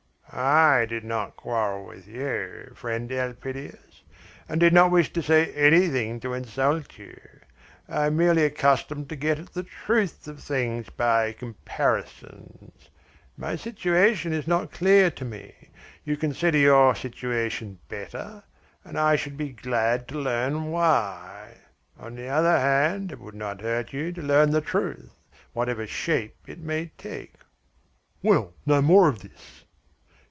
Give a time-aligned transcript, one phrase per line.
[0.33, 4.01] "I did not quarrel with you, friend Elpidias,
[4.47, 7.19] and did not wish to say anything to insult you.
[7.89, 12.87] I am merely accustomed to get at the truth of things by comparisons.
[13.35, 15.53] My situation is not clear to me.
[16.05, 18.43] You consider your situation better,
[18.85, 21.57] and I should be glad to learn why.
[21.99, 25.11] On the other hand, it would not hurt you to learn the truth,
[25.51, 27.33] whatever shape it may take."
[28.23, 29.65] "Well, no more of this."